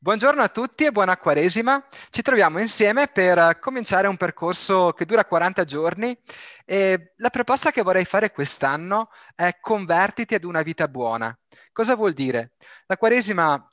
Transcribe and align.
Buongiorno 0.00 0.42
a 0.42 0.48
tutti 0.48 0.84
e 0.84 0.92
buona 0.92 1.16
Quaresima. 1.16 1.84
Ci 2.10 2.22
troviamo 2.22 2.60
insieme 2.60 3.08
per 3.08 3.58
cominciare 3.58 4.06
un 4.06 4.16
percorso 4.16 4.92
che 4.92 5.04
dura 5.04 5.24
40 5.24 5.64
giorni 5.64 6.16
e 6.64 7.14
la 7.16 7.30
proposta 7.30 7.72
che 7.72 7.82
vorrei 7.82 8.04
fare 8.04 8.30
quest'anno 8.30 9.10
è 9.34 9.58
convertiti 9.60 10.36
ad 10.36 10.44
una 10.44 10.62
vita 10.62 10.86
buona. 10.86 11.36
Cosa 11.72 11.96
vuol 11.96 12.12
dire? 12.12 12.52
La 12.86 12.96
Quaresima 12.96 13.72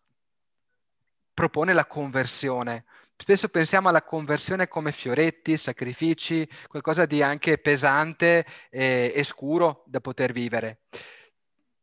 propone 1.32 1.74
la 1.74 1.86
conversione. 1.86 2.86
Spesso 3.16 3.48
pensiamo 3.50 3.90
alla 3.90 4.02
conversione 4.02 4.68
come 4.68 4.92
fioretti, 4.92 5.58
sacrifici, 5.58 6.50
qualcosa 6.68 7.06
di 7.06 7.22
anche 7.22 7.60
pesante 7.60 8.48
e, 8.72 9.14
e 9.14 9.24
scuro 9.24 9.84
da 9.86 10.00
poter 10.00 10.32
vivere. 10.32 10.80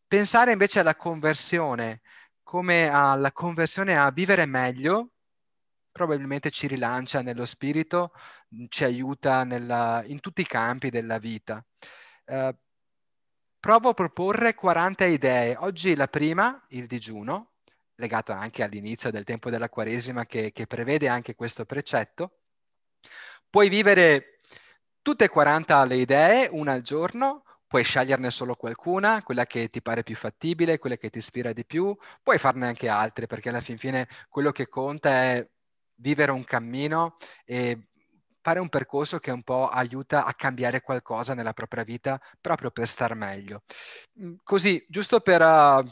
Pensare 0.09 0.51
invece 0.51 0.81
alla 0.81 0.97
conversione 0.97 2.01
come 2.53 2.87
alla 2.87 3.33
conversione 3.33 3.97
a 3.97 4.11
vivere 4.11 4.45
meglio, 4.45 5.13
probabilmente 5.91 6.51
ci 6.51 6.67
rilancia 6.67 7.23
nello 7.23 7.47
spirito, 7.47 8.13
ci 8.69 8.85
aiuta 8.85 9.43
nella, 9.45 10.03
in 10.05 10.21
tutti 10.21 10.43
i 10.43 10.47
campi 10.47 10.91
della 10.91 11.17
vita. 11.17 11.65
Eh, 12.27 12.55
provo 13.59 13.89
a 13.89 13.95
proporre 13.95 14.53
40 14.55 15.07
idee. 15.07 15.57
Oggi 15.57 15.97
la 15.97 16.09
prima, 16.09 16.63
il 16.69 16.87
digiuno, 16.87 17.53
legato 17.95 18.33
anche 18.33 18.63
all'inizio 18.63 19.11
del 19.11 19.25
tempo 19.25 19.49
della 19.49 19.71
Quaresima 19.71 20.27
che, 20.27 20.53
che 20.53 20.67
prevede 20.67 21.09
anche 21.09 21.35
questo 21.35 21.65
precetto. 21.65 22.41
Puoi 23.49 23.71
vivere 23.71 24.41
tutte 25.01 25.25
e 25.25 25.29
40 25.31 25.83
le 25.85 25.97
idee, 25.97 26.49
una 26.53 26.73
al 26.73 26.83
giorno, 26.83 27.45
puoi 27.73 27.85
sceglierne 27.85 28.29
solo 28.29 28.55
qualcuna, 28.55 29.23
quella 29.23 29.47
che 29.47 29.71
ti 29.71 29.81
pare 29.81 30.03
più 30.03 30.15
fattibile, 30.15 30.79
quella 30.79 30.97
che 30.97 31.09
ti 31.09 31.17
ispira 31.17 31.55
di 31.55 31.65
più, 31.65 31.97
puoi 32.23 32.37
farne 32.37 32.67
anche 32.67 32.87
altre, 32.87 33.27
perché 33.27 33.49
alla 33.49 33.63
fin 33.63 33.79
fine 33.79 34.07
quello 34.29 34.53
che 34.53 34.69
conta 34.69 35.09
è 35.09 35.49
vivere 35.95 36.33
un 36.33 36.45
cammino 36.45 37.17
e 37.47 37.89
fare 38.43 38.61
un 38.61 38.69
percorso 38.69 39.21
che 39.21 39.31
un 39.31 39.43
po' 39.43 39.69
aiuta 39.69 40.27
a 40.27 40.35
cambiare 40.35 40.83
qualcosa 40.83 41.33
nella 41.33 41.55
propria 41.55 41.83
vita 41.83 42.21
proprio 42.43 42.71
per 42.71 42.87
star 42.87 43.15
meglio. 43.15 43.63
Mm, 44.21 44.35
così, 44.43 44.85
giusto 44.87 45.21
per, 45.21 45.41
uh, 45.41 45.91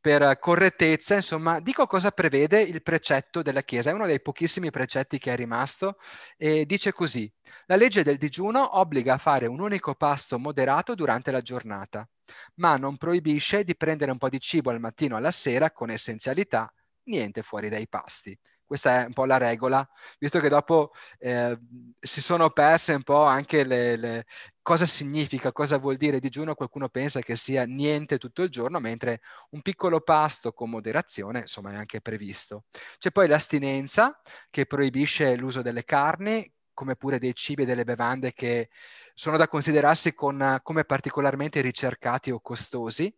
per 0.00 0.38
correttezza, 0.38 1.14
insomma, 1.14 1.60
dico 1.60 1.86
cosa 1.86 2.10
prevede 2.10 2.60
il 2.60 2.82
precetto 2.82 3.42
della 3.42 3.62
Chiesa. 3.62 3.90
È 3.90 3.92
uno 3.92 4.06
dei 4.06 4.20
pochissimi 4.20 4.70
precetti 4.70 5.18
che 5.18 5.32
è 5.32 5.36
rimasto 5.36 5.96
e 6.36 6.64
dice 6.66 6.92
così. 6.92 7.30
La 7.66 7.76
legge 7.76 8.02
del 8.02 8.16
digiuno 8.16 8.78
obbliga 8.78 9.14
a 9.14 9.18
fare 9.18 9.46
un 9.46 9.60
unico 9.60 9.94
pasto 9.94 10.38
moderato 10.38 10.94
durante 10.94 11.30
la 11.30 11.40
giornata, 11.40 12.08
ma 12.56 12.76
non 12.76 12.96
proibisce 12.96 13.64
di 13.64 13.76
prendere 13.76 14.10
un 14.12 14.18
po' 14.18 14.28
di 14.28 14.40
cibo 14.40 14.70
al 14.70 14.80
mattino 14.80 15.16
e 15.16 15.18
alla 15.18 15.30
sera 15.30 15.70
con 15.72 15.90
essenzialità, 15.90 16.72
niente 17.04 17.42
fuori 17.42 17.68
dai 17.68 17.88
pasti. 17.88 18.38
Questa 18.68 19.00
è 19.00 19.06
un 19.06 19.14
po' 19.14 19.24
la 19.24 19.38
regola, 19.38 19.88
visto 20.18 20.40
che 20.40 20.50
dopo 20.50 20.92
eh, 21.18 21.58
si 21.98 22.20
sono 22.20 22.50
perse 22.50 22.92
un 22.92 23.02
po' 23.02 23.22
anche 23.22 23.64
le, 23.64 23.96
le, 23.96 24.26
cosa 24.60 24.84
significa, 24.84 25.52
cosa 25.52 25.78
vuol 25.78 25.96
dire 25.96 26.20
digiuno. 26.20 26.54
Qualcuno 26.54 26.90
pensa 26.90 27.20
che 27.20 27.34
sia 27.34 27.64
niente 27.64 28.18
tutto 28.18 28.42
il 28.42 28.50
giorno, 28.50 28.78
mentre 28.78 29.22
un 29.52 29.62
piccolo 29.62 30.02
pasto 30.02 30.52
con 30.52 30.68
moderazione, 30.68 31.40
insomma, 31.40 31.72
è 31.72 31.76
anche 31.76 32.02
previsto. 32.02 32.64
C'è 32.98 33.10
poi 33.10 33.26
l'astinenza 33.26 34.20
che 34.50 34.66
proibisce 34.66 35.34
l'uso 35.34 35.62
delle 35.62 35.84
carni, 35.84 36.52
come 36.74 36.94
pure 36.94 37.18
dei 37.18 37.34
cibi 37.34 37.62
e 37.62 37.64
delle 37.64 37.84
bevande 37.84 38.34
che 38.34 38.68
sono 39.14 39.38
da 39.38 39.48
considerarsi 39.48 40.12
con, 40.12 40.60
come 40.62 40.84
particolarmente 40.84 41.62
ricercati 41.62 42.30
o 42.30 42.40
costosi. 42.40 43.10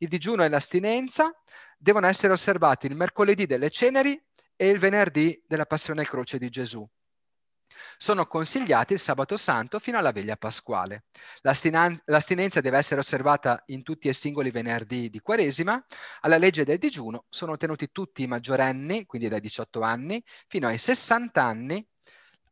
Il 0.00 0.08
digiuno 0.08 0.44
e 0.44 0.50
l'astinenza 0.50 1.34
devono 1.78 2.06
essere 2.06 2.34
osservati 2.34 2.86
il 2.86 2.94
mercoledì 2.94 3.46
delle 3.46 3.70
ceneri 3.70 4.22
e 4.60 4.68
il 4.68 4.80
venerdì 4.80 5.40
della 5.46 5.66
passione 5.66 6.02
e 6.02 6.04
croce 6.04 6.36
di 6.36 6.50
Gesù. 6.50 6.84
Sono 7.96 8.26
consigliati 8.26 8.94
il 8.94 8.98
sabato 8.98 9.36
santo 9.36 9.78
fino 9.78 9.98
alla 9.98 10.10
veglia 10.10 10.36
pasquale. 10.36 11.04
L'astinan- 11.42 11.96
l'astinenza 12.06 12.60
deve 12.60 12.76
essere 12.76 12.98
osservata 12.98 13.62
in 13.66 13.84
tutti 13.84 14.08
i 14.08 14.12
singoli 14.12 14.50
venerdì 14.50 15.10
di 15.10 15.20
Quaresima. 15.20 15.80
Alla 16.22 16.38
legge 16.38 16.64
del 16.64 16.78
digiuno 16.78 17.26
sono 17.28 17.56
tenuti 17.56 17.92
tutti 17.92 18.22
i 18.22 18.26
maggiorenni, 18.26 19.06
quindi 19.06 19.28
dai 19.28 19.40
18 19.40 19.80
anni, 19.80 20.20
fino 20.48 20.66
ai 20.66 20.78
60 20.78 21.40
anni. 21.40 21.86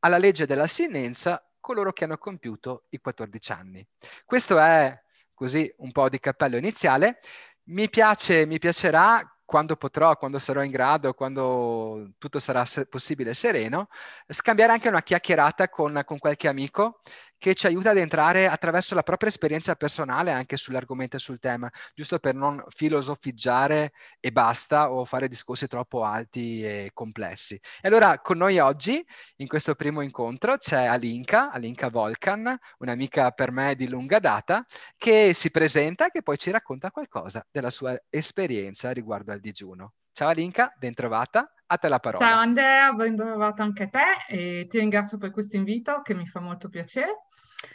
Alla 0.01 0.19
legge 0.19 0.47
dell'astinenza 0.47 1.45
coloro 1.59 1.93
che 1.93 2.05
hanno 2.05 2.19
compiuto 2.19 2.87
i 2.91 2.99
14 2.99 3.51
anni. 3.51 3.85
Questo 4.25 4.61
è 4.61 4.97
così 5.35 5.73
un 5.79 5.91
po' 5.91 6.09
di 6.09 6.21
cappello 6.21 6.57
iniziale. 6.57 7.19
Mi 7.65 7.89
piace, 7.89 8.47
mi 8.47 8.61
piacerà 8.61 9.36
quando 9.47 9.77
potrò, 9.77 10.17
quando 10.17 10.39
sarò 10.39 10.63
in 10.63 10.71
grado, 10.71 11.15
quando 11.15 12.11
tutto 12.19 12.39
sarà 12.39 12.65
se- 12.67 12.87
possibile 12.87 13.33
sereno, 13.33 13.89
scambiare 14.29 14.73
anche 14.73 14.89
una 14.89 15.03
chiacchierata 15.03 15.69
con, 15.71 16.03
con 16.05 16.19
qualche 16.19 16.49
amico 16.49 17.01
che 17.39 17.55
ci 17.55 17.67
aiuta 17.67 17.91
ad 17.91 17.99
entrare 17.99 18.49
attraverso 18.49 18.95
la 18.95 19.03
propria 19.03 19.29
esperienza 19.29 19.75
personale 19.75 20.31
anche 20.33 20.57
sull'argomento 20.57 21.17
e 21.17 21.19
sul 21.21 21.39
tema, 21.39 21.71
giusto 21.95 22.19
per 22.19 22.35
non 22.35 22.63
filosofeggiare 22.69 23.93
e 24.21 24.33
basta 24.33 24.91
o 24.91 25.05
fare 25.05 25.29
discorsi 25.29 25.67
troppo 25.67 26.05
alti 26.05 26.65
e 26.65 26.91
complessi. 26.93 27.55
E 27.55 27.89
allora 27.89 28.21
con 28.21 28.39
noi 28.39 28.59
oggi, 28.59 29.05
in 29.37 29.47
questo 29.47 29.75
primo 29.75 30.01
incontro, 30.01 30.57
c'è 30.57 30.87
Alinka, 30.87 31.51
Alinka 31.53 31.89
Volkan, 31.91 32.59
un'amica 32.79 33.31
per 33.31 33.51
me 33.51 33.75
di 33.77 33.89
lunga 33.89 34.19
data, 34.19 34.65
che 34.97 35.33
si 35.35 35.51
presenta 35.51 36.07
e 36.07 36.11
che 36.11 36.23
poi 36.23 36.39
ci 36.39 36.51
racconta 36.51 36.91
qualcosa 36.91 37.47
della 37.51 37.71
sua 37.71 37.97
esperienza 38.09 38.91
riguardo 38.93 39.33
al 39.33 39.36
digiuno. 39.41 39.95
Ciao 40.13 40.29
Alinka, 40.29 40.75
bentrovata. 40.79 41.51
A 41.69 41.79
te 41.79 41.89
la 41.89 41.99
parola. 41.99 42.25
Ciao 42.25 42.39
Andrea, 42.39 42.93
ben 42.93 43.17
trovato 43.17 43.61
anche 43.63 43.89
te 43.89 44.25
e 44.29 44.67
ti 44.69 44.79
ringrazio 44.79 45.19
per 45.19 45.33
questo 45.33 45.57
invito 45.57 46.01
che 46.03 46.15
mi 46.15 46.27
fa 46.27 46.39
molto 46.39 46.69
piacere 46.69 47.23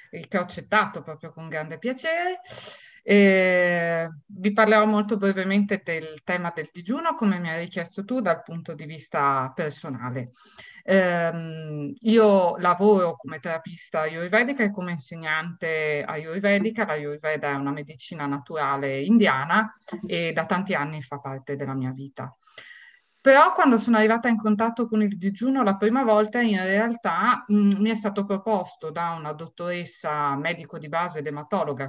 e 0.09 0.27
che 0.27 0.37
ho 0.37 0.41
accettato 0.41 1.01
proprio 1.01 1.33
con 1.33 1.49
grande 1.49 1.77
piacere. 1.77 2.39
E 3.03 4.07
vi 4.27 4.53
parlerò 4.53 4.85
molto 4.85 5.17
brevemente 5.17 5.81
del 5.83 6.21
tema 6.23 6.53
del 6.55 6.69
digiuno, 6.71 7.15
come 7.15 7.39
mi 7.39 7.49
hai 7.49 7.59
richiesto 7.63 8.05
tu, 8.05 8.21
dal 8.21 8.43
punto 8.43 8.75
di 8.75 8.85
vista 8.85 9.51
personale. 9.53 10.31
Eh, 10.83 11.93
io 11.99 12.57
lavoro 12.57 13.15
come 13.15 13.39
terapista 13.39 14.01
ayurvedica 14.01 14.63
e 14.63 14.71
come 14.71 14.91
insegnante 14.91 16.03
ayurvedica. 16.05 16.85
La 16.85 16.93
ayurveda 16.93 17.49
è 17.49 17.53
una 17.53 17.71
medicina 17.71 18.25
naturale 18.25 19.01
indiana 19.01 19.71
e 20.05 20.31
da 20.33 20.45
tanti 20.45 20.73
anni 20.73 21.01
fa 21.01 21.19
parte 21.19 21.55
della 21.55 21.73
mia 21.73 21.91
vita. 21.91 22.35
Però 23.21 23.53
quando 23.53 23.77
sono 23.77 23.97
arrivata 23.97 24.29
in 24.29 24.37
contatto 24.37 24.87
con 24.87 25.03
il 25.03 25.15
digiuno 25.15 25.61
la 25.61 25.77
prima 25.77 26.03
volta, 26.03 26.41
in 26.41 26.57
realtà 26.57 27.45
mh, 27.47 27.55
mm, 27.55 27.69
mi 27.77 27.91
è 27.91 27.95
stato 27.95 28.25
proposto 28.25 28.89
da 28.89 29.11
una 29.11 29.31
dottoressa 29.33 30.35
medico 30.37 30.79
di 30.79 30.89
base 30.89 31.19
ed 31.19 31.27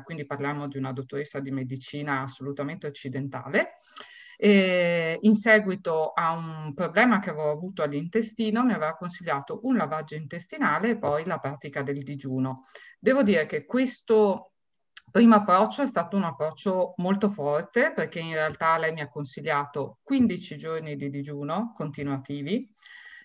quindi 0.02 0.26
parliamo 0.26 0.68
di 0.68 0.76
una 0.76 0.92
dottoressa 0.92 1.40
di 1.40 1.50
medicina 1.50 2.20
assolutamente 2.20 2.86
occidentale, 2.86 3.76
e 4.36 5.18
in 5.22 5.34
seguito 5.34 6.12
a 6.12 6.32
un 6.32 6.72
problema 6.74 7.20
che 7.20 7.30
avevo 7.30 7.50
avuto 7.50 7.82
all'intestino, 7.82 8.64
mi 8.64 8.72
aveva 8.72 8.96
consigliato 8.96 9.60
un 9.64 9.76
lavaggio 9.76 10.14
intestinale 10.14 10.90
e 10.90 10.98
poi 10.98 11.24
la 11.24 11.38
pratica 11.38 11.82
del 11.82 12.02
digiuno. 12.02 12.64
Devo 12.98 13.22
dire 13.22 13.46
che 13.46 13.64
questo 13.64 14.52
primo 15.10 15.34
approccio 15.34 15.82
è 15.82 15.86
stato 15.86 16.16
un 16.16 16.24
approccio 16.24 16.94
molto 16.96 17.28
forte 17.28 17.92
perché 17.94 18.18
in 18.18 18.32
realtà 18.32 18.78
lei 18.78 18.92
mi 18.92 19.02
ha 19.02 19.08
consigliato 19.08 19.98
15 20.02 20.56
giorni 20.56 20.96
di 20.96 21.10
digiuno 21.10 21.72
continuativi 21.76 22.68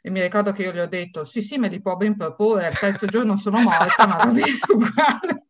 e 0.01 0.09
mi 0.09 0.21
ricordo 0.21 0.51
che 0.51 0.63
io 0.63 0.71
le 0.71 0.81
ho 0.81 0.87
detto 0.87 1.23
sì 1.23 1.41
sì 1.41 1.57
me 1.57 1.69
li 1.69 1.81
può 1.81 1.95
ben 1.95 2.15
proporre, 2.15 2.67
il 2.67 2.77
terzo 2.77 3.05
giorno 3.05 3.37
sono 3.37 3.61
morta 3.61 4.05
ma 4.05 4.17
va 4.17 4.25
bene 4.25 4.57
uguale. 4.69 5.46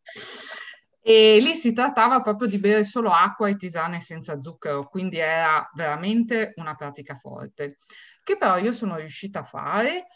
E 1.09 1.39
lì 1.39 1.55
si 1.55 1.71
trattava 1.71 2.19
proprio 2.21 2.49
di 2.49 2.59
bere 2.59 2.83
solo 2.83 3.11
acqua 3.11 3.47
e 3.47 3.55
tisane 3.55 4.01
senza 4.01 4.41
zucchero, 4.41 4.89
quindi 4.89 5.19
era 5.19 5.65
veramente 5.73 6.51
una 6.57 6.75
pratica 6.75 7.15
forte, 7.15 7.77
che 8.25 8.35
però 8.35 8.57
io 8.57 8.73
sono 8.73 8.97
riuscita 8.97 9.39
a 9.39 9.43
fare 9.45 10.07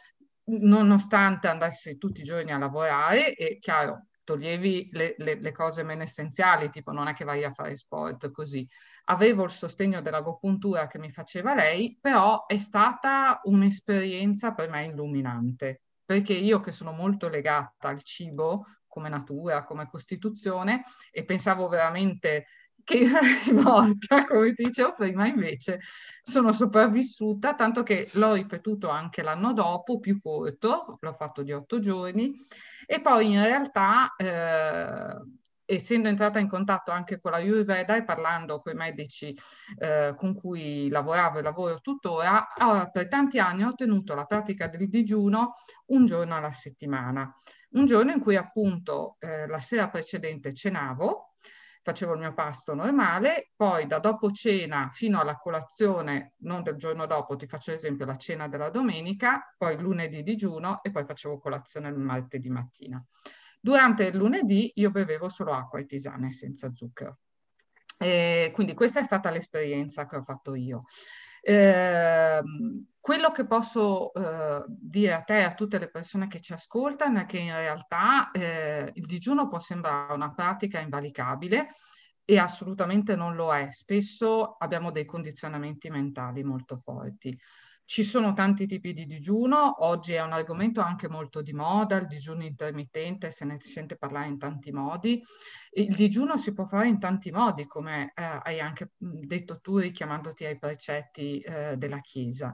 nonostante 0.43 1.47
andassi 1.47 1.97
tutti 1.97 2.19
i 2.19 2.23
giorni 2.25 2.51
a 2.51 2.57
lavorare 2.57 3.35
e 3.35 3.57
chiaro 3.59 4.07
toglievi 4.25 4.89
le, 4.91 5.15
le, 5.17 5.39
le, 5.39 5.51
cose 5.53 5.83
meno 5.83 6.03
essenziali, 6.03 6.69
tipo 6.69 6.91
non 6.91 7.07
è 7.07 7.13
che 7.13 7.23
vai 7.23 7.45
a 7.45 7.53
fare 7.53 7.77
sport 7.77 8.29
così. 8.29 8.67
Avevo 9.05 9.45
il 9.45 9.49
sostegno 9.49 10.01
dell'agopuntura 10.01 10.87
che 10.87 10.99
mi 10.99 11.09
faceva 11.09 11.55
lei, 11.55 11.97
però 12.01 12.45
è 12.47 12.57
stata 12.57 13.39
un'esperienza 13.43 14.51
per 14.51 14.69
me 14.69 14.87
illuminante, 14.87 15.83
perché 16.03 16.33
io 16.33 16.59
che 16.59 16.73
sono 16.73 16.91
molto 16.91 17.29
legata 17.29 17.87
al 17.87 18.03
cibo 18.03 18.65
come 18.91 19.07
natura, 19.07 19.63
come 19.63 19.87
costituzione, 19.87 20.83
e 21.11 21.23
pensavo 21.23 21.69
veramente 21.69 22.47
che 22.83 23.05
sarei 23.07 23.53
morta, 23.53 24.25
come 24.25 24.53
ti 24.53 24.63
dicevo 24.63 24.93
prima, 24.93 25.27
invece 25.27 25.79
sono 26.21 26.51
sopravvissuta, 26.51 27.55
tanto 27.55 27.83
che 27.83 28.09
l'ho 28.13 28.33
ripetuto 28.33 28.89
anche 28.89 29.21
l'anno 29.21 29.53
dopo, 29.53 29.99
più 29.99 30.19
corto, 30.21 30.97
l'ho 30.99 31.13
fatto 31.13 31.41
di 31.41 31.53
otto 31.53 31.79
giorni, 31.79 32.33
e 32.85 32.99
poi 32.99 33.31
in 33.31 33.43
realtà 33.43 34.13
eh, 34.17 35.15
essendo 35.65 36.09
entrata 36.09 36.39
in 36.39 36.49
contatto 36.49 36.91
anche 36.91 37.19
con 37.19 37.31
la 37.31 37.37
Ayurveda 37.37 37.95
e 37.95 38.03
parlando 38.03 38.59
con 38.59 38.73
i 38.73 38.75
medici 38.75 39.35
eh, 39.77 40.13
con 40.17 40.33
cui 40.33 40.89
lavoravo 40.89 41.39
e 41.39 41.41
lavoro 41.41 41.79
tuttora, 41.79 42.45
per 42.91 43.07
tanti 43.07 43.39
anni 43.39 43.63
ho 43.63 43.73
tenuto 43.73 44.13
la 44.13 44.25
pratica 44.25 44.67
del 44.67 44.89
digiuno 44.89 45.55
un 45.87 46.05
giorno 46.05 46.35
alla 46.35 46.51
settimana. 46.51 47.33
Un 47.71 47.85
giorno 47.85 48.11
in 48.11 48.19
cui 48.19 48.35
appunto 48.35 49.15
eh, 49.19 49.47
la 49.47 49.59
sera 49.59 49.89
precedente 49.89 50.53
cenavo, 50.53 51.35
facevo 51.83 52.13
il 52.13 52.19
mio 52.19 52.33
pasto 52.33 52.73
normale, 52.73 53.51
poi 53.55 53.87
da 53.87 53.99
dopo 53.99 54.29
cena 54.31 54.89
fino 54.91 55.19
alla 55.19 55.37
colazione, 55.37 56.33
non 56.39 56.63
del 56.63 56.75
giorno 56.75 57.05
dopo, 57.05 57.35
ti 57.35 57.47
faccio 57.47 57.71
esempio 57.71 58.05
la 58.05 58.17
cena 58.17 58.47
della 58.47 58.69
domenica, 58.69 59.55
poi 59.57 59.79
lunedì 59.79 60.21
digiuno 60.21 60.83
e 60.83 60.91
poi 60.91 61.05
facevo 61.05 61.39
colazione 61.39 61.87
il 61.89 61.97
martedì 61.97 62.49
mattina. 62.49 63.03
Durante 63.59 64.03
il 64.05 64.17
lunedì 64.17 64.71
io 64.75 64.91
bevevo 64.91 65.29
solo 65.29 65.53
acqua 65.53 65.79
e 65.79 65.85
tisane 65.85 66.31
senza 66.31 66.71
zucchero. 66.73 67.19
E 67.97 68.51
quindi 68.53 68.73
questa 68.73 68.99
è 68.99 69.03
stata 69.03 69.29
l'esperienza 69.29 70.07
che 70.07 70.17
ho 70.17 70.23
fatto 70.23 70.55
io. 70.55 70.85
Eh, 71.41 72.41
quello 72.99 73.31
che 73.31 73.47
posso 73.47 74.13
eh, 74.13 74.63
dire 74.67 75.13
a 75.13 75.21
te 75.21 75.39
e 75.39 75.43
a 75.43 75.55
tutte 75.55 75.79
le 75.79 75.89
persone 75.89 76.27
che 76.27 76.39
ci 76.39 76.53
ascoltano 76.53 77.19
è 77.21 77.25
che 77.25 77.39
in 77.39 77.51
realtà 77.51 78.29
eh, 78.29 78.91
il 78.93 79.05
digiuno 79.07 79.47
può 79.47 79.57
sembrare 79.57 80.13
una 80.13 80.31
pratica 80.31 80.79
invalicabile 80.79 81.65
e 82.23 82.37
assolutamente 82.37 83.15
non 83.15 83.35
lo 83.35 83.53
è. 83.53 83.71
Spesso 83.71 84.55
abbiamo 84.57 84.91
dei 84.91 85.05
condizionamenti 85.05 85.89
mentali 85.89 86.43
molto 86.43 86.77
forti. 86.77 87.35
Ci 87.85 88.03
sono 88.03 88.31
tanti 88.33 88.65
tipi 88.67 88.93
di 88.93 89.05
digiuno, 89.05 89.83
oggi 89.83 90.13
è 90.13 90.21
un 90.21 90.31
argomento 90.31 90.79
anche 90.79 91.09
molto 91.09 91.41
di 91.41 91.51
moda, 91.51 91.97
il 91.97 92.07
digiuno 92.07 92.43
intermittente, 92.43 93.31
se 93.31 93.43
ne 93.43 93.57
sente 93.59 93.97
parlare 93.97 94.27
in 94.27 94.37
tanti 94.37 94.71
modi. 94.71 95.21
Il 95.71 95.93
digiuno 95.95 96.37
si 96.37 96.53
può 96.53 96.65
fare 96.65 96.87
in 96.87 96.99
tanti 96.99 97.31
modi, 97.31 97.67
come 97.67 98.13
eh, 98.15 98.39
hai 98.43 98.61
anche 98.61 98.91
detto 98.97 99.59
tu 99.59 99.77
richiamandoti 99.77 100.45
ai 100.45 100.57
precetti 100.57 101.39
eh, 101.39 101.75
della 101.75 101.99
Chiesa. 101.99 102.49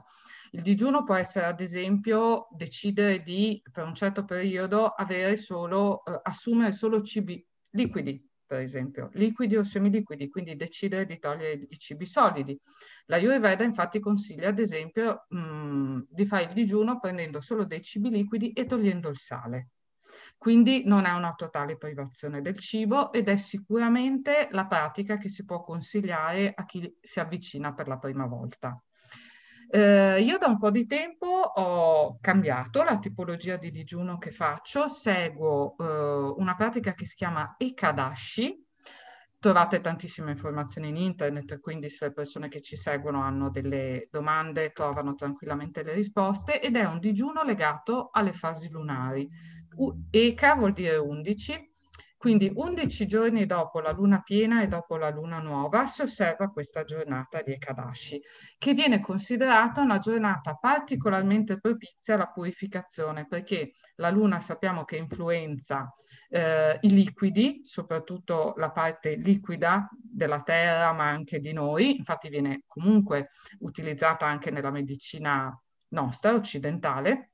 Il 0.50 0.62
digiuno 0.62 1.04
può 1.04 1.14
essere, 1.14 1.46
ad 1.46 1.60
esempio, 1.60 2.48
decidere 2.50 3.22
di, 3.22 3.62
per 3.70 3.84
un 3.84 3.94
certo 3.94 4.24
periodo, 4.24 4.86
avere 4.86 5.36
solo, 5.36 6.04
eh, 6.04 6.18
assumere 6.22 6.72
solo 6.72 7.00
cibi 7.02 7.46
liquidi, 7.70 8.27
per 8.48 8.60
esempio, 8.60 9.10
liquidi 9.12 9.56
o 9.56 9.62
semiliquidi, 9.62 10.30
quindi 10.30 10.56
decidere 10.56 11.04
di 11.04 11.18
togliere 11.18 11.66
i 11.68 11.78
cibi 11.78 12.06
solidi. 12.06 12.58
La 13.04 13.16
Ayurveda 13.16 13.62
infatti 13.62 14.00
consiglia, 14.00 14.48
ad 14.48 14.58
esempio, 14.58 15.26
mh, 15.28 15.38
mm, 15.38 16.00
di 16.08 16.24
fare 16.24 16.44
il 16.44 16.54
digiuno 16.54 16.98
prendendo 16.98 17.40
solo 17.40 17.66
dei 17.66 17.82
cibi 17.82 18.08
liquidi 18.08 18.52
e 18.52 18.64
togliendo 18.64 19.10
il 19.10 19.18
sale. 19.18 19.68
Quindi 20.38 20.84
non 20.86 21.04
è 21.04 21.12
una 21.12 21.34
totale 21.34 21.76
privazione 21.76 22.40
del 22.40 22.58
cibo 22.58 23.12
ed 23.12 23.28
è 23.28 23.36
sicuramente 23.36 24.48
la 24.52 24.66
pratica 24.66 25.18
che 25.18 25.28
si 25.28 25.44
può 25.44 25.62
consigliare 25.62 26.52
a 26.54 26.64
chi 26.64 26.90
si 27.02 27.20
avvicina 27.20 27.74
per 27.74 27.86
la 27.86 27.98
prima 27.98 28.24
volta. 28.24 28.82
Eh, 29.70 30.20
io 30.22 30.38
da 30.38 30.46
un 30.46 30.58
po' 30.58 30.70
di 30.70 30.86
tempo 30.86 31.26
ho 31.26 32.18
cambiato 32.20 32.82
la 32.82 32.98
tipologia 32.98 33.56
di 33.56 33.70
digiuno 33.70 34.16
che 34.16 34.30
faccio, 34.30 34.88
seguo 34.88 35.76
eh, 35.78 36.34
una 36.38 36.54
pratica 36.54 36.94
che 36.94 37.06
si 37.06 37.14
chiama 37.16 37.54
Ekadashi. 37.58 38.64
Trovate 39.40 39.80
tantissime 39.80 40.32
informazioni 40.32 40.88
in 40.88 40.96
internet, 40.96 41.60
quindi 41.60 41.88
se 41.90 42.06
le 42.06 42.12
persone 42.12 42.48
che 42.48 42.60
ci 42.60 42.74
seguono 42.76 43.22
hanno 43.22 43.50
delle 43.50 44.08
domande 44.10 44.72
trovano 44.72 45.14
tranquillamente 45.14 45.84
le 45.84 45.92
risposte 45.92 46.60
ed 46.60 46.74
è 46.74 46.84
un 46.84 46.98
digiuno 46.98 47.44
legato 47.44 48.08
alle 48.10 48.32
fasi 48.32 48.68
lunari. 48.68 49.28
U- 49.76 50.06
Eka 50.10 50.54
vuol 50.56 50.72
dire 50.72 50.96
11 50.96 51.67
quindi 52.18 52.50
11 52.52 53.06
giorni 53.06 53.46
dopo 53.46 53.78
la 53.78 53.92
luna 53.92 54.20
piena 54.22 54.60
e 54.60 54.66
dopo 54.66 54.96
la 54.96 55.08
luna 55.08 55.38
nuova 55.38 55.86
si 55.86 56.02
osserva 56.02 56.50
questa 56.50 56.82
giornata 56.82 57.42
di 57.42 57.52
Ekadashi, 57.52 58.20
che 58.58 58.74
viene 58.74 59.00
considerata 59.00 59.80
una 59.82 59.98
giornata 59.98 60.54
particolarmente 60.56 61.60
propizia 61.60 62.14
alla 62.14 62.26
purificazione, 62.26 63.28
perché 63.28 63.74
la 63.96 64.10
luna 64.10 64.40
sappiamo 64.40 64.84
che 64.84 64.96
influenza 64.96 65.92
eh, 66.28 66.78
i 66.80 66.90
liquidi, 66.90 67.60
soprattutto 67.62 68.52
la 68.56 68.72
parte 68.72 69.14
liquida 69.14 69.88
della 69.96 70.42
terra, 70.42 70.92
ma 70.92 71.08
anche 71.08 71.38
di 71.38 71.52
noi, 71.52 71.98
infatti 71.98 72.28
viene 72.28 72.62
comunque 72.66 73.28
utilizzata 73.60 74.26
anche 74.26 74.50
nella 74.50 74.72
medicina 74.72 75.56
nostra, 75.90 76.34
occidentale, 76.34 77.30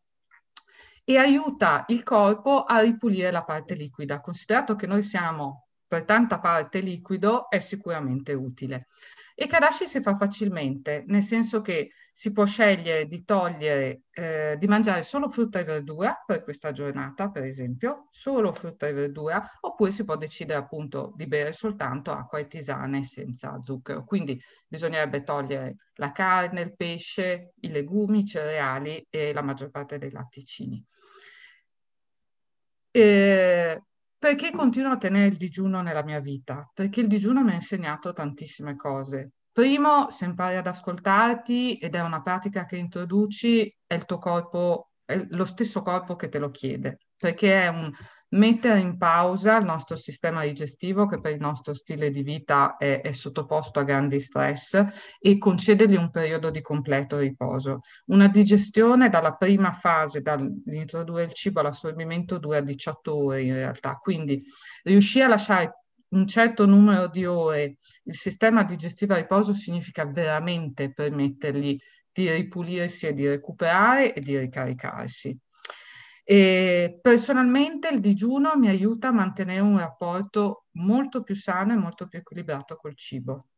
e 1.04 1.18
aiuta 1.18 1.84
il 1.88 2.02
corpo 2.02 2.64
a 2.64 2.80
ripulire 2.80 3.30
la 3.30 3.44
parte 3.44 3.74
liquida. 3.74 4.20
Considerato 4.20 4.74
che 4.74 4.86
noi 4.86 5.02
siamo 5.02 5.68
per 5.86 6.04
tanta 6.04 6.38
parte 6.38 6.80
liquido, 6.80 7.48
è 7.50 7.58
sicuramente 7.58 8.32
utile. 8.32 8.88
E 9.36 9.48
Kadashi 9.48 9.88
si 9.88 10.00
fa 10.00 10.16
facilmente, 10.16 11.02
nel 11.08 11.24
senso 11.24 11.60
che 11.60 11.90
si 12.12 12.30
può 12.30 12.44
scegliere 12.46 13.06
di 13.06 13.24
togliere, 13.24 14.02
eh, 14.12 14.54
di 14.56 14.68
mangiare 14.68 15.02
solo 15.02 15.26
frutta 15.28 15.58
e 15.58 15.64
verdura 15.64 16.22
per 16.24 16.44
questa 16.44 16.70
giornata, 16.70 17.30
per 17.30 17.42
esempio, 17.42 18.06
solo 18.10 18.52
frutta 18.52 18.86
e 18.86 18.92
verdura, 18.92 19.42
oppure 19.62 19.90
si 19.90 20.04
può 20.04 20.16
decidere 20.16 20.60
appunto 20.60 21.12
di 21.16 21.26
bere 21.26 21.52
soltanto 21.52 22.12
acqua 22.12 22.38
e 22.38 22.46
tisane 22.46 23.02
senza 23.02 23.60
zucchero. 23.64 24.04
Quindi 24.04 24.40
bisognerebbe 24.68 25.24
togliere 25.24 25.74
la 25.94 26.12
carne, 26.12 26.60
il 26.60 26.76
pesce, 26.76 27.54
i 27.60 27.70
legumi, 27.70 28.20
i 28.20 28.24
cereali 28.24 29.04
e 29.10 29.32
la 29.32 29.42
maggior 29.42 29.70
parte 29.70 29.98
dei 29.98 30.12
latticini. 30.12 30.84
Eh, 32.92 33.82
perché 34.24 34.52
continuo 34.52 34.92
a 34.92 34.96
tenere 34.96 35.26
il 35.26 35.36
digiuno 35.36 35.82
nella 35.82 36.02
mia 36.02 36.18
vita? 36.18 36.70
Perché 36.72 37.02
il 37.02 37.08
digiuno 37.08 37.44
mi 37.44 37.50
ha 37.50 37.56
insegnato 37.56 38.14
tantissime 38.14 38.74
cose. 38.74 39.32
Primo, 39.52 40.08
se 40.08 40.24
impari 40.24 40.56
ad 40.56 40.66
ascoltarti 40.66 41.76
ed 41.76 41.94
è 41.94 42.00
una 42.00 42.22
pratica 42.22 42.64
che 42.64 42.78
introduci, 42.78 43.70
è 43.86 43.92
il 43.92 44.06
tuo 44.06 44.16
corpo, 44.16 44.92
è 45.04 45.26
lo 45.28 45.44
stesso 45.44 45.82
corpo 45.82 46.16
che 46.16 46.30
te 46.30 46.38
lo 46.38 46.48
chiede, 46.48 47.00
perché 47.18 47.64
è 47.64 47.68
un 47.68 47.92
mettere 48.34 48.80
in 48.80 48.96
pausa 48.96 49.56
il 49.58 49.64
nostro 49.64 49.96
sistema 49.96 50.44
digestivo 50.44 51.06
che 51.06 51.20
per 51.20 51.32
il 51.32 51.40
nostro 51.40 51.74
stile 51.74 52.10
di 52.10 52.22
vita 52.22 52.76
è, 52.76 53.00
è, 53.00 53.12
sottoposto 53.12 53.80
a 53.80 53.84
grandi 53.84 54.20
stress 54.20 54.80
e 55.18 55.38
concedergli 55.38 55.96
un 55.96 56.10
periodo 56.10 56.50
di 56.50 56.60
completo 56.60 57.18
riposo. 57.18 57.80
Una 58.06 58.28
digestione 58.28 59.08
dalla 59.08 59.34
prima 59.34 59.72
fase, 59.72 60.20
dall'introdurre 60.20 61.24
il 61.24 61.32
cibo 61.32 61.60
all'assorbimento, 61.60 62.38
dura 62.38 62.60
18 62.60 63.14
ore 63.14 63.42
in 63.42 63.54
realtà, 63.54 63.98
quindi 64.00 64.42
riuscire 64.82 65.24
a 65.24 65.28
lasciare 65.28 65.78
un 66.08 66.26
certo 66.26 66.64
numero 66.66 67.08
di 67.08 67.24
ore 67.24 67.78
il 68.04 68.14
sistema 68.14 68.62
digestivo 68.62 69.14
a 69.14 69.16
riposo 69.16 69.52
significa 69.52 70.04
veramente 70.04 70.92
permettergli 70.92 71.76
di 72.12 72.30
ripulirsi 72.30 73.08
e 73.08 73.12
di 73.12 73.26
recuperare 73.26 74.14
e 74.14 74.20
di 74.20 74.38
ricaricarsi. 74.38 75.36
E 76.26 76.98
personalmente 77.02 77.88
il 77.88 78.00
digiuno 78.00 78.56
mi 78.56 78.68
aiuta 78.68 79.08
a 79.08 79.12
mantenere 79.12 79.60
un 79.60 79.78
rapporto 79.78 80.64
molto 80.72 81.22
più 81.22 81.34
sano 81.34 81.74
e 81.74 81.76
molto 81.76 82.06
più 82.06 82.18
equilibrato 82.18 82.76
col 82.76 82.96
cibo, 82.96 83.48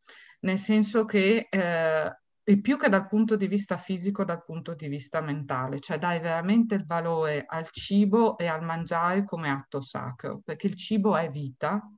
nel 0.41 0.59
senso 0.59 1.05
che 1.05 1.47
eh, 1.49 2.61
più 2.61 2.77
che 2.77 2.89
dal 2.89 3.07
punto 3.07 3.37
di 3.37 3.47
vista 3.47 3.77
fisico, 3.77 4.25
dal 4.25 4.45
punto 4.45 4.75
di 4.75 4.89
vista 4.89 5.21
mentale, 5.21 5.79
cioè 5.79 5.99
dai 5.99 6.19
veramente 6.19 6.75
il 6.75 6.85
valore 6.85 7.45
al 7.47 7.69
cibo 7.71 8.37
e 8.37 8.47
al 8.47 8.63
mangiare 8.63 9.25
come 9.25 9.49
atto 9.49 9.81
sacro, 9.81 10.41
perché 10.45 10.67
il 10.67 10.75
cibo 10.75 11.17
è 11.17 11.31
vita 11.31 11.89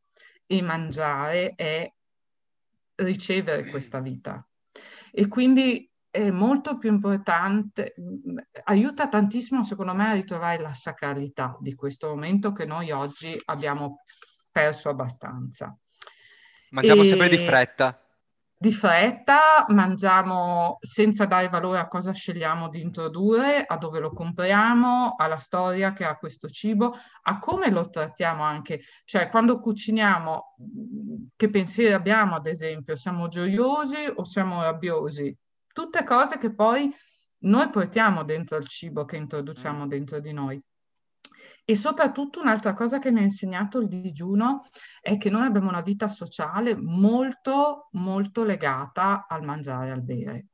e 0.46 0.62
mangiare 0.62 1.54
è 1.54 1.90
ricevere 2.96 3.68
questa 3.68 4.00
vita. 4.00 4.46
E 5.12 5.28
quindi 5.28 5.87
è 6.10 6.30
molto 6.30 6.78
più 6.78 6.90
importante, 6.90 7.94
aiuta 8.64 9.08
tantissimo 9.08 9.62
secondo 9.62 9.94
me 9.94 10.10
a 10.10 10.14
ritrovare 10.14 10.60
la 10.60 10.74
sacralità 10.74 11.56
di 11.60 11.74
questo 11.74 12.08
momento 12.08 12.52
che 12.52 12.64
noi 12.64 12.90
oggi 12.90 13.40
abbiamo 13.46 14.00
perso 14.50 14.88
abbastanza. 14.88 15.76
Mangiamo 16.70 17.02
e... 17.02 17.04
sempre 17.04 17.28
di 17.28 17.38
fretta. 17.38 18.02
Di 18.60 18.72
fretta, 18.72 19.66
mangiamo 19.68 20.78
senza 20.80 21.26
dare 21.26 21.48
valore 21.48 21.78
a 21.78 21.86
cosa 21.86 22.10
scegliamo 22.12 22.68
di 22.68 22.80
introdurre, 22.80 23.64
a 23.64 23.76
dove 23.76 24.00
lo 24.00 24.10
compriamo, 24.10 25.14
alla 25.16 25.36
storia 25.36 25.92
che 25.92 26.04
ha 26.04 26.16
questo 26.16 26.48
cibo, 26.48 26.92
a 27.22 27.38
come 27.38 27.70
lo 27.70 27.88
trattiamo 27.88 28.42
anche. 28.42 28.80
Cioè, 29.04 29.28
quando 29.28 29.60
cuciniamo, 29.60 30.56
che 31.36 31.50
pensieri 31.50 31.92
abbiamo, 31.92 32.34
ad 32.34 32.48
esempio? 32.48 32.96
Siamo 32.96 33.28
gioiosi 33.28 34.10
o 34.12 34.24
siamo 34.24 34.60
rabbiosi? 34.60 35.32
Tutte 35.78 36.02
cose 36.02 36.38
che 36.38 36.52
poi 36.52 36.92
noi 37.42 37.70
portiamo 37.70 38.24
dentro 38.24 38.56
il 38.56 38.66
cibo 38.66 39.04
che 39.04 39.16
introduciamo 39.16 39.84
mm. 39.84 39.88
dentro 39.88 40.18
di 40.18 40.32
noi. 40.32 40.60
E 41.64 41.76
soprattutto 41.76 42.40
un'altra 42.40 42.74
cosa 42.74 42.98
che 42.98 43.12
mi 43.12 43.20
ha 43.20 43.22
insegnato 43.22 43.78
il 43.78 43.86
digiuno 43.86 44.62
è 45.00 45.16
che 45.18 45.30
noi 45.30 45.46
abbiamo 45.46 45.68
una 45.68 45.82
vita 45.82 46.08
sociale 46.08 46.74
molto, 46.74 47.90
molto 47.92 48.42
legata 48.42 49.26
al 49.28 49.44
mangiare 49.44 49.88
e 49.88 49.90
al 49.92 50.02
bere. 50.02 50.46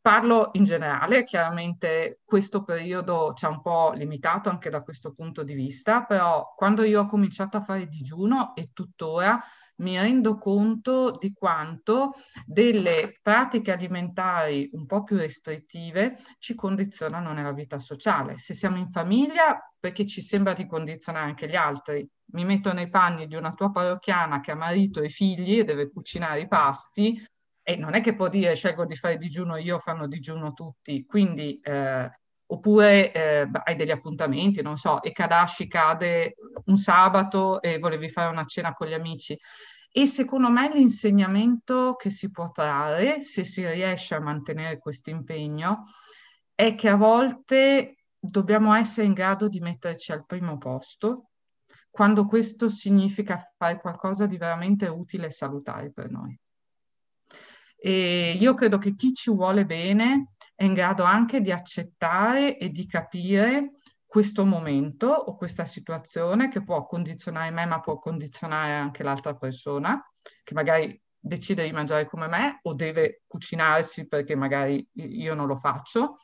Parlo 0.00 0.50
in 0.52 0.64
generale, 0.64 1.24
chiaramente 1.24 2.20
questo 2.24 2.64
periodo 2.64 3.32
ci 3.34 3.44
ha 3.44 3.48
un 3.48 3.60
po' 3.60 3.92
limitato 3.92 4.48
anche 4.48 4.70
da 4.70 4.82
questo 4.82 5.12
punto 5.12 5.42
di 5.42 5.52
vista, 5.52 6.04
però 6.04 6.54
quando 6.56 6.82
io 6.82 7.02
ho 7.02 7.06
cominciato 7.06 7.58
a 7.58 7.62
fare 7.62 7.88
digiuno 7.88 8.54
e 8.54 8.70
tuttora 8.72 9.38
mi 9.82 9.98
rendo 9.98 10.38
conto 10.38 11.16
di 11.18 11.32
quanto 11.32 12.12
delle 12.46 13.18
pratiche 13.20 13.72
alimentari 13.72 14.70
un 14.72 14.86
po' 14.86 15.02
più 15.02 15.16
restrittive 15.16 16.16
ci 16.38 16.54
condizionano 16.54 17.32
nella 17.32 17.52
vita 17.52 17.78
sociale. 17.78 18.38
Se 18.38 18.54
siamo 18.54 18.78
in 18.78 18.88
famiglia, 18.88 19.58
perché 19.78 20.06
ci 20.06 20.22
sembra 20.22 20.52
di 20.52 20.66
condizionare 20.66 21.26
anche 21.26 21.48
gli 21.48 21.56
altri. 21.56 22.08
Mi 22.32 22.44
metto 22.44 22.72
nei 22.72 22.88
panni 22.88 23.26
di 23.26 23.34
una 23.34 23.52
tua 23.52 23.70
parrocchiana 23.70 24.40
che 24.40 24.52
ha 24.52 24.56
marito 24.56 25.02
e 25.02 25.08
figli 25.08 25.58
e 25.58 25.64
deve 25.64 25.90
cucinare 25.90 26.40
i 26.40 26.48
pasti 26.48 27.20
e 27.64 27.76
non 27.76 27.94
è 27.94 28.00
che 28.00 28.14
può 28.14 28.28
dire 28.28 28.54
scelgo 28.54 28.84
di 28.84 28.96
fare 28.96 29.18
digiuno 29.18 29.56
io, 29.56 29.78
fanno 29.78 30.06
digiuno 30.06 30.52
tutti. 30.52 31.04
Quindi 31.04 31.60
eh, 31.60 32.10
oppure 32.46 33.12
eh, 33.12 33.48
hai 33.64 33.76
degli 33.76 33.90
appuntamenti, 33.90 34.62
non 34.62 34.76
so, 34.76 35.02
e 35.02 35.12
Kadashi 35.12 35.66
cade 35.66 36.34
un 36.66 36.76
sabato 36.76 37.62
e 37.62 37.78
volevi 37.78 38.08
fare 38.08 38.30
una 38.30 38.44
cena 38.44 38.72
con 38.74 38.86
gli 38.86 38.92
amici. 38.92 39.38
E 39.94 40.06
secondo 40.06 40.48
me 40.48 40.72
l'insegnamento 40.72 41.96
che 41.96 42.08
si 42.08 42.30
può 42.30 42.50
trarre, 42.50 43.20
se 43.20 43.44
si 43.44 43.66
riesce 43.66 44.14
a 44.14 44.20
mantenere 44.20 44.78
questo 44.78 45.10
impegno, 45.10 45.84
è 46.54 46.74
che 46.74 46.88
a 46.88 46.96
volte 46.96 47.98
dobbiamo 48.18 48.72
essere 48.74 49.06
in 49.06 49.12
grado 49.12 49.48
di 49.48 49.60
metterci 49.60 50.12
al 50.12 50.24
primo 50.24 50.56
posto 50.56 51.32
quando 51.90 52.24
questo 52.24 52.70
significa 52.70 53.52
fare 53.54 53.78
qualcosa 53.78 54.24
di 54.24 54.38
veramente 54.38 54.86
utile 54.86 55.26
e 55.26 55.30
salutare 55.30 55.92
per 55.92 56.10
noi. 56.10 56.38
E 57.76 58.34
io 58.40 58.54
credo 58.54 58.78
che 58.78 58.94
chi 58.94 59.12
ci 59.12 59.30
vuole 59.30 59.66
bene 59.66 60.32
è 60.54 60.64
in 60.64 60.72
grado 60.72 61.02
anche 61.02 61.42
di 61.42 61.52
accettare 61.52 62.56
e 62.56 62.70
di 62.70 62.86
capire 62.86 63.72
questo 64.12 64.44
momento 64.44 65.06
o 65.06 65.34
questa 65.36 65.64
situazione 65.64 66.50
che 66.50 66.62
può 66.62 66.84
condizionare 66.84 67.50
me, 67.50 67.64
ma 67.64 67.80
può 67.80 67.98
condizionare 67.98 68.74
anche 68.74 69.02
l'altra 69.02 69.34
persona, 69.34 70.06
che 70.44 70.52
magari 70.52 71.00
decide 71.18 71.64
di 71.64 71.72
mangiare 71.72 72.04
come 72.04 72.26
me 72.26 72.58
o 72.64 72.74
deve 72.74 73.22
cucinarsi 73.26 74.08
perché 74.08 74.34
magari 74.34 74.86
io 74.92 75.32
non 75.32 75.46
lo 75.46 75.56
faccio. 75.56 76.16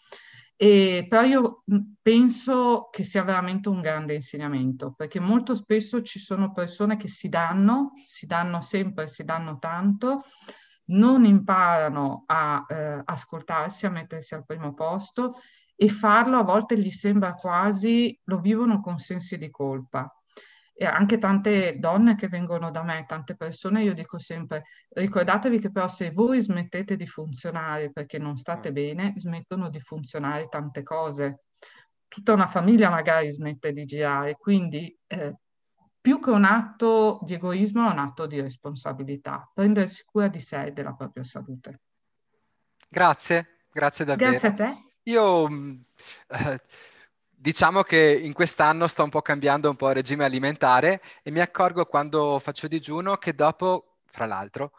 E, 0.54 1.06
però 1.08 1.22
io 1.22 1.64
penso 2.02 2.90
che 2.90 3.04
sia 3.04 3.22
veramente 3.22 3.70
un 3.70 3.80
grande 3.80 4.12
insegnamento, 4.12 4.92
perché 4.92 5.18
molto 5.18 5.54
spesso 5.54 6.02
ci 6.02 6.18
sono 6.18 6.52
persone 6.52 6.98
che 6.98 7.08
si 7.08 7.30
danno, 7.30 7.92
si 8.04 8.26
danno 8.26 8.60
sempre, 8.60 9.08
si 9.08 9.24
danno 9.24 9.58
tanto, 9.58 10.24
non 10.88 11.24
imparano 11.24 12.24
a 12.26 12.66
eh, 12.68 13.00
ascoltarsi, 13.02 13.86
a 13.86 13.90
mettersi 13.90 14.34
al 14.34 14.44
primo 14.44 14.74
posto 14.74 15.38
e 15.80 15.88
farlo 15.88 16.38
a 16.38 16.42
volte 16.42 16.76
gli 16.76 16.90
sembra 16.90 17.34
quasi, 17.34 18.18
lo 18.24 18.40
vivono 18.40 18.80
con 18.80 18.98
sensi 18.98 19.38
di 19.38 19.48
colpa. 19.48 20.12
E 20.74 20.84
anche 20.84 21.18
tante 21.18 21.78
donne 21.78 22.16
che 22.16 22.26
vengono 22.26 22.72
da 22.72 22.82
me, 22.82 23.04
tante 23.06 23.36
persone, 23.36 23.84
io 23.84 23.94
dico 23.94 24.18
sempre, 24.18 24.64
ricordatevi 24.88 25.60
che 25.60 25.70
però 25.70 25.86
se 25.86 26.10
voi 26.10 26.40
smettete 26.40 26.96
di 26.96 27.06
funzionare 27.06 27.92
perché 27.92 28.18
non 28.18 28.36
state 28.36 28.72
bene, 28.72 29.12
smettono 29.14 29.70
di 29.70 29.80
funzionare 29.80 30.48
tante 30.48 30.82
cose. 30.82 31.44
Tutta 32.08 32.32
una 32.32 32.46
famiglia 32.46 32.90
magari 32.90 33.30
smette 33.30 33.72
di 33.72 33.84
girare, 33.84 34.34
quindi 34.34 34.96
eh, 35.06 35.36
più 36.00 36.18
che 36.18 36.30
un 36.30 36.44
atto 36.44 37.20
di 37.22 37.34
egoismo 37.34 37.88
è 37.88 37.92
un 37.92 37.98
atto 37.98 38.26
di 38.26 38.40
responsabilità, 38.40 39.48
prendersi 39.54 40.02
cura 40.04 40.26
di 40.26 40.40
sé 40.40 40.64
e 40.64 40.72
della 40.72 40.94
propria 40.94 41.22
salute. 41.22 41.82
Grazie, 42.88 43.66
grazie 43.70 44.04
davvero. 44.04 44.30
Grazie 44.30 44.48
a 44.48 44.54
te. 44.54 44.87
Io 45.04 45.48
mm, 45.48 45.80
eh, 46.28 46.60
diciamo 47.28 47.82
che 47.82 48.20
in 48.22 48.32
quest'anno 48.32 48.86
sto 48.86 49.04
un 49.04 49.10
po' 49.10 49.22
cambiando 49.22 49.70
un 49.70 49.76
po' 49.76 49.88
il 49.88 49.94
regime 49.94 50.24
alimentare 50.24 51.00
e 51.22 51.30
mi 51.30 51.40
accorgo 51.40 51.86
quando 51.86 52.38
faccio 52.40 52.68
digiuno 52.68 53.16
che 53.16 53.34
dopo, 53.34 53.98
fra 54.06 54.26
l'altro, 54.26 54.72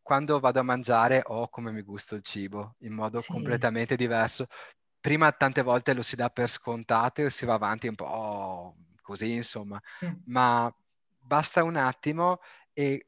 quando 0.00 0.38
vado 0.38 0.60
a 0.60 0.62
mangiare 0.62 1.22
ho 1.24 1.48
come 1.48 1.72
mi 1.72 1.82
gusto 1.82 2.14
il 2.14 2.22
cibo 2.22 2.76
in 2.80 2.92
modo 2.92 3.20
sì. 3.20 3.32
completamente 3.32 3.96
diverso. 3.96 4.46
Prima 5.00 5.32
tante 5.32 5.62
volte 5.62 5.92
lo 5.92 6.02
si 6.02 6.16
dà 6.16 6.30
per 6.30 6.48
scontato 6.48 7.22
e 7.22 7.30
si 7.30 7.44
va 7.44 7.54
avanti 7.54 7.88
un 7.88 7.94
po' 7.94 8.76
così, 9.02 9.32
insomma, 9.32 9.80
sì. 9.98 10.10
ma 10.26 10.72
basta 11.18 11.62
un 11.62 11.76
attimo 11.76 12.40
e 12.72 13.06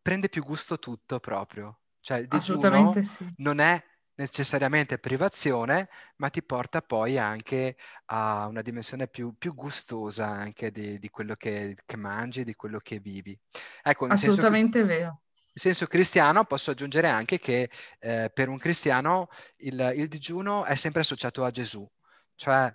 prende 0.00 0.28
più 0.28 0.42
gusto 0.42 0.78
tutto 0.78 1.20
proprio. 1.20 1.80
Cioè 2.00 2.18
il 2.18 2.28
digiuno 2.28 2.92
sì. 3.02 3.32
non 3.36 3.58
è 3.58 3.82
necessariamente 4.16 4.98
privazione, 4.98 5.88
ma 6.16 6.28
ti 6.28 6.42
porta 6.42 6.82
poi 6.82 7.18
anche 7.18 7.76
a 8.06 8.46
una 8.46 8.62
dimensione 8.62 9.08
più, 9.08 9.34
più 9.36 9.54
gustosa 9.54 10.26
anche 10.26 10.70
di, 10.70 10.98
di 10.98 11.08
quello 11.08 11.34
che, 11.34 11.76
che, 11.84 11.96
mangi, 11.96 12.44
di 12.44 12.54
quello 12.54 12.78
che 12.78 12.98
vivi. 12.98 13.38
Ecco, 13.82 14.06
Assolutamente 14.06 14.78
senso, 14.78 14.94
vero. 14.94 15.20
In 15.54 15.60
senso 15.60 15.86
cristiano 15.86 16.44
posso 16.44 16.70
aggiungere 16.70 17.08
anche 17.08 17.38
che 17.38 17.70
eh, 18.00 18.30
per 18.32 18.48
un 18.48 18.58
cristiano 18.58 19.28
il, 19.58 19.92
il 19.96 20.08
digiuno 20.08 20.64
è 20.64 20.74
sempre 20.74 21.02
associato 21.02 21.44
a 21.44 21.50
Gesù, 21.50 21.88
cioè 22.34 22.74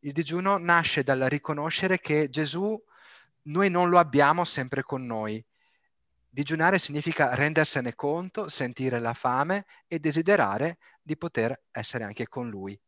il 0.00 0.12
digiuno 0.12 0.58
nasce 0.58 1.02
dal 1.02 1.20
riconoscere 1.20 1.98
che 1.98 2.28
Gesù 2.28 2.80
noi 3.42 3.70
non 3.70 3.88
lo 3.88 3.98
abbiamo 3.98 4.44
sempre 4.44 4.82
con 4.82 5.04
noi. 5.04 5.44
Digiunare 6.36 6.76
significa 6.76 7.34
rendersene 7.34 7.94
conto, 7.94 8.46
sentire 8.46 9.00
la 9.00 9.14
fame 9.14 9.64
e 9.86 9.98
desiderare 9.98 10.76
di 11.00 11.16
poter 11.16 11.62
essere 11.70 12.04
anche 12.04 12.28
con 12.28 12.50
lui. 12.50 12.78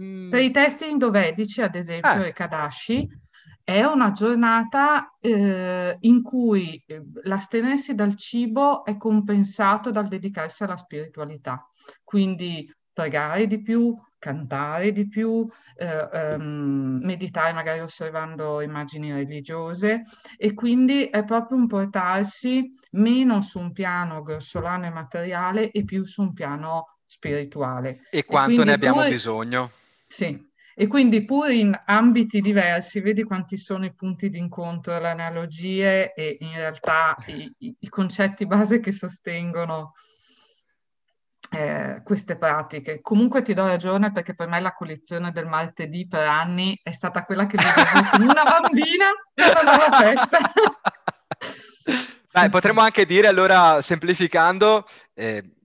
Mm. 0.00 0.30
Per 0.30 0.40
i 0.40 0.50
testi 0.50 0.88
indovedici, 0.88 1.60
ad 1.60 1.74
esempio, 1.74 2.24
eh. 2.24 2.28
e 2.28 2.32
Kadashi, 2.32 3.06
è 3.62 3.84
una 3.84 4.12
giornata 4.12 5.14
eh, 5.20 5.94
in 6.00 6.22
cui 6.22 6.82
eh, 6.86 7.02
l'astenersi 7.24 7.94
dal 7.94 8.16
cibo 8.16 8.82
è 8.86 8.96
compensato 8.96 9.90
dal 9.90 10.08
dedicarsi 10.08 10.62
alla 10.62 10.78
spiritualità. 10.78 11.70
Quindi 12.02 12.66
pregare 12.94 13.46
di 13.46 13.60
più, 13.60 13.94
cantare 14.20 14.92
di 14.92 15.08
più, 15.08 15.44
eh, 15.76 16.34
um, 16.36 17.00
meditare 17.02 17.52
magari 17.52 17.80
osservando 17.80 18.60
immagini 18.60 19.10
religiose 19.10 20.02
e 20.36 20.54
quindi 20.54 21.06
è 21.06 21.24
proprio 21.24 21.58
un 21.58 21.66
portarsi 21.66 22.70
meno 22.92 23.40
su 23.40 23.58
un 23.58 23.72
piano 23.72 24.22
grossolano 24.22 24.86
e 24.86 24.90
materiale 24.90 25.70
e 25.72 25.82
più 25.84 26.04
su 26.04 26.22
un 26.22 26.32
piano 26.32 26.84
spirituale. 27.06 28.02
E 28.10 28.24
quanto 28.24 28.62
e 28.62 28.64
ne 28.66 28.72
abbiamo 28.72 29.00
pur... 29.00 29.08
bisogno. 29.08 29.70
Sì, 30.06 30.48
e 30.74 30.86
quindi 30.86 31.24
pur 31.24 31.50
in 31.50 31.76
ambiti 31.86 32.40
diversi, 32.40 33.00
vedi 33.00 33.24
quanti 33.24 33.56
sono 33.56 33.84
i 33.84 33.94
punti 33.94 34.30
di 34.30 34.38
incontro, 34.38 34.98
le 34.98 35.08
analogie 35.08 36.12
e 36.12 36.36
in 36.40 36.54
realtà 36.54 37.16
i, 37.26 37.74
i 37.78 37.88
concetti 37.88 38.46
base 38.46 38.80
che 38.80 38.92
sostengono 38.92 39.92
eh, 41.52 42.00
queste 42.04 42.36
pratiche. 42.36 43.00
Comunque 43.00 43.42
ti 43.42 43.54
do 43.54 43.66
ragione 43.66 44.12
perché 44.12 44.34
per 44.34 44.46
me 44.46 44.60
la 44.60 44.72
collezione 44.72 45.32
del 45.32 45.46
martedì 45.46 46.06
per 46.06 46.26
anni 46.26 46.78
è 46.80 46.92
stata 46.92 47.24
quella 47.24 47.46
che 47.46 47.56
vivevo 47.56 48.08
come 48.10 48.24
una 48.30 48.42
bambina 48.44 49.06
per 49.34 49.52
la 49.54 49.62
nuova 49.62 49.96
festa. 49.98 50.38
Dai, 52.32 52.48
potremmo 52.48 52.80
anche 52.80 53.04
dire 53.04 53.26
allora, 53.26 53.80
semplificando, 53.80 54.84
eh, 55.14 55.56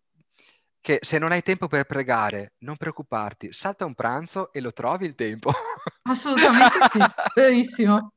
che 0.82 0.98
se 1.02 1.20
non 1.20 1.32
hai 1.32 1.44
tempo 1.44 1.68
per 1.68 1.84
pregare, 1.84 2.54
non 2.60 2.76
preoccuparti, 2.76 3.52
salta 3.52 3.86
un 3.86 3.94
pranzo 3.94 4.52
e 4.52 4.62
lo 4.62 4.72
trovi 4.72 5.06
il 5.06 5.14
tempo. 5.14 5.52
Assolutamente 6.10 6.88
sì, 6.90 7.00
verissimo. 7.36 8.12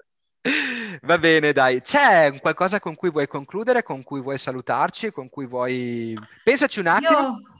Va 1.02 1.18
bene, 1.18 1.52
dai. 1.52 1.82
C'è 1.82 2.32
qualcosa 2.40 2.80
con 2.80 2.94
cui 2.94 3.10
vuoi 3.10 3.28
concludere, 3.28 3.82
con 3.82 4.02
cui 4.02 4.22
vuoi 4.22 4.38
salutarci, 4.38 5.12
con 5.12 5.28
cui 5.28 5.46
vuoi... 5.46 6.16
Pensaci 6.42 6.80
un 6.80 6.86
attimo. 6.86 7.20
Io 7.20 7.57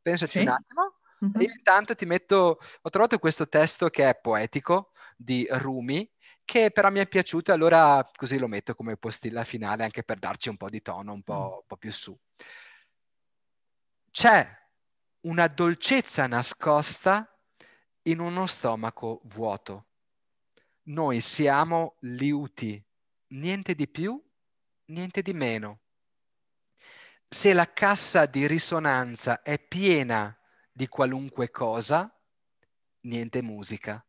pensaci 0.00 0.38
sì. 0.38 0.40
un 0.40 0.48
attimo. 0.48 0.94
Mm-hmm. 1.22 1.40
io 1.40 1.52
intanto 1.54 1.94
ti 1.94 2.06
metto, 2.06 2.58
ho 2.80 2.90
trovato 2.90 3.18
questo 3.18 3.46
testo 3.46 3.90
che 3.90 4.08
è 4.08 4.18
poetico 4.18 4.92
di 5.16 5.46
Rumi, 5.50 6.10
che 6.44 6.70
però 6.70 6.90
mi 6.90 7.00
è 7.00 7.06
piaciuto, 7.06 7.52
allora 7.52 8.08
così 8.16 8.38
lo 8.38 8.48
metto 8.48 8.74
come 8.74 8.96
postilla 8.96 9.44
finale 9.44 9.84
anche 9.84 10.02
per 10.02 10.18
darci 10.18 10.48
un 10.48 10.56
po' 10.56 10.70
di 10.70 10.80
tono, 10.80 11.12
un 11.12 11.22
po', 11.22 11.34
mm. 11.34 11.56
un 11.58 11.62
po 11.66 11.76
più 11.76 11.92
su. 11.92 12.18
C'è 14.10 14.48
una 15.20 15.46
dolcezza 15.46 16.26
nascosta 16.26 17.30
in 18.02 18.18
uno 18.18 18.46
stomaco 18.46 19.20
vuoto. 19.24 19.86
Noi 20.84 21.20
siamo 21.20 21.96
liuti, 22.00 22.82
niente 23.28 23.74
di 23.74 23.86
più, 23.86 24.20
niente 24.86 25.22
di 25.22 25.34
meno 25.34 25.80
se 27.32 27.52
la 27.52 27.72
cassa 27.72 28.26
di 28.26 28.48
risonanza 28.48 29.42
è 29.42 29.56
piena 29.56 30.36
di 30.72 30.88
qualunque 30.88 31.48
cosa, 31.52 32.12
niente 33.02 33.40
musica. 33.40 34.04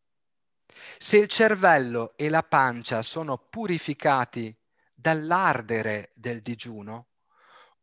Se 0.97 1.17
il 1.17 1.27
cervello 1.27 2.17
e 2.17 2.29
la 2.29 2.41
pancia 2.41 3.03
sono 3.03 3.37
purificati 3.37 4.57
dall'ardere 4.91 6.11
del 6.15 6.41
digiuno, 6.41 7.09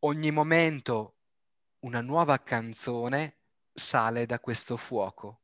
ogni 0.00 0.33
momento 0.33 1.18
una 1.80 2.00
nuova 2.00 2.42
canzone 2.42 3.38
sale 3.73 4.26
da 4.26 4.40
questo 4.40 4.76
fuoco. 4.76 5.42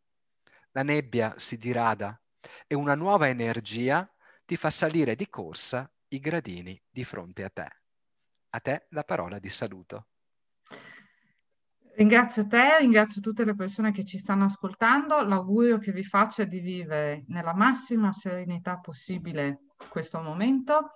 La 0.72 0.82
nebbia 0.82 1.38
si 1.38 1.56
dirada 1.56 2.20
e 2.66 2.74
una 2.74 2.96
nuova 2.96 3.28
energia 3.28 4.12
ti 4.44 4.56
fa 4.56 4.70
salire 4.70 5.14
di 5.14 5.28
corsa 5.28 5.88
i 6.08 6.18
gradini 6.18 6.82
di 6.90 7.04
fronte 7.04 7.44
a 7.44 7.50
te. 7.50 7.83
A 8.54 8.60
te 8.60 8.86
la 8.90 9.02
parola 9.02 9.40
di 9.40 9.48
saluto. 9.48 10.06
Ringrazio 11.96 12.46
te, 12.46 12.78
ringrazio 12.78 13.20
tutte 13.20 13.44
le 13.44 13.56
persone 13.56 13.90
che 13.90 14.04
ci 14.04 14.16
stanno 14.16 14.44
ascoltando. 14.44 15.24
L'augurio 15.24 15.78
che 15.78 15.90
vi 15.90 16.04
faccio 16.04 16.42
è 16.42 16.46
di 16.46 16.60
vivere 16.60 17.24
nella 17.28 17.52
massima 17.52 18.12
serenità 18.12 18.78
possibile 18.78 19.62
questo 19.88 20.20
momento 20.20 20.92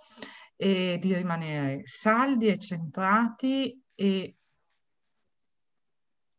e 0.55 0.99
di 1.01 1.13
rimanere 1.15 1.83
saldi 1.85 2.47
e 2.47 2.59
centrati 2.59 3.83
e 3.93 4.37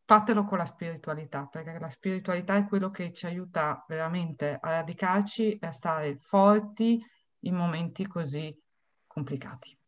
fatelo 0.05 0.45
con 0.45 0.57
la 0.57 0.65
spiritualità, 0.65 1.47
perché 1.47 1.77
la 1.77 1.89
spiritualità 1.89 2.55
è 2.55 2.65
quello 2.65 2.89
che 2.91 3.11
ci 3.11 3.25
aiuta 3.25 3.83
veramente 3.89 4.57
a 4.59 4.69
radicarci 4.69 5.57
e 5.57 5.67
a 5.67 5.71
stare 5.73 6.15
forti 6.15 6.97
in 7.39 7.55
momenti 7.55 8.07
così 8.07 8.57
complicati. 9.05 9.78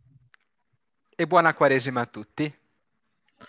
E 1.21 1.27
buona 1.27 1.53
Quaresima 1.53 2.01
a 2.01 2.05
tutti. 2.07 2.60